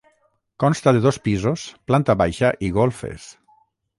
Consta 0.61 0.93
de 0.95 1.01
dos 1.05 1.17
pisos, 1.25 1.67
planta 1.91 2.17
baixa 2.23 2.51
i 2.69 2.73
golfes. 2.81 3.29